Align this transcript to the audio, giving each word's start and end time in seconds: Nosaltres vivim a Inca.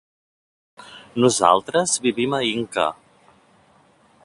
Nosaltres 1.25 1.93
vivim 2.07 2.35
a 2.39 2.41
Inca. 2.53 2.87